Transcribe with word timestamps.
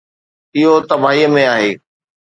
اهو 0.57 0.73
تباهيءَ 0.89 1.29
۾ 1.33 1.43
آهي. 1.53 1.71